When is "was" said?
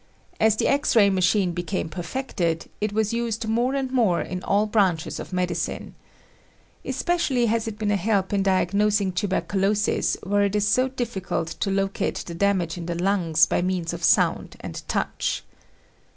2.91-3.13